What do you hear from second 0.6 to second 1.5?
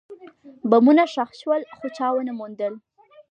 بمونه ښخ